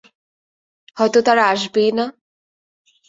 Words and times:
হয়তো 0.97 1.19
তারা 1.21 1.43
আসবেই 1.47 1.91
না। 1.91 2.05